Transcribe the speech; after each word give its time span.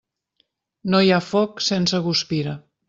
No 0.95 1.03
hi 1.07 1.11
ha 1.11 1.21
foc 1.29 1.63
sense 1.69 2.05
guspira. 2.11 2.59